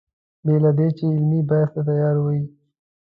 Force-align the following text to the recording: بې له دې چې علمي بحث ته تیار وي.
بې 0.45 0.55
له 0.63 0.71
دې 0.77 0.87
چې 0.97 1.03
علمي 1.13 1.41
بحث 1.49 1.69
ته 1.73 1.81
تیار 1.87 2.15
وي. 2.25 2.41